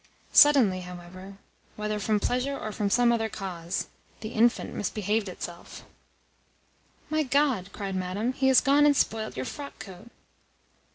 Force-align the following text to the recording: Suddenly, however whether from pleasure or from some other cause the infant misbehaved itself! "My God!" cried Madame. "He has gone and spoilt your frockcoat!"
Suddenly, 0.33 0.79
however 0.81 1.37
whether 1.75 1.99
from 1.99 2.19
pleasure 2.19 2.57
or 2.57 2.71
from 2.71 2.89
some 2.89 3.11
other 3.11 3.29
cause 3.29 3.85
the 4.21 4.29
infant 4.29 4.73
misbehaved 4.73 5.29
itself! 5.29 5.83
"My 7.11 7.21
God!" 7.21 7.69
cried 7.71 7.95
Madame. 7.95 8.33
"He 8.33 8.47
has 8.47 8.61
gone 8.61 8.87
and 8.87 8.97
spoilt 8.97 9.37
your 9.37 9.45
frockcoat!" 9.45 10.09